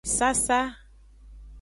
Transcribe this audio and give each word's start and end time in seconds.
Sasa. 0.17 0.61